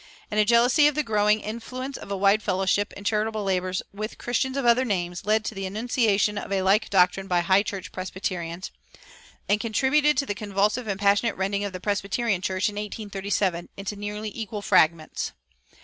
[0.01, 3.83] "[407:1] And a jealousy of the growing influence of a wide fellowship, in charitable labors,
[3.93, 7.61] with Christians of other names, led to the enunciation of a like doctrine by High
[7.61, 8.99] church Presbyterians,[407:2]
[9.49, 13.95] and contributed to the convulsive and passionate rending of the Presbyterian Church, in 1837, into
[13.95, 15.33] nearly equal fragments.